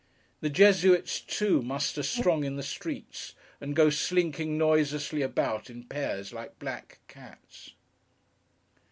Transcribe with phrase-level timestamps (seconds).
[0.39, 6.33] The Jesuits too, muster strong in the streets, and go slinking noiselessly about, in pairs,
[6.33, 7.75] like black cats.